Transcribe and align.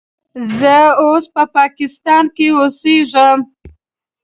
زه 0.59 0.75
اوس 1.03 1.23
په 1.33 1.43
پاکستان 1.57 2.23
کې 2.35 2.47
اوسیږم. 2.57 3.39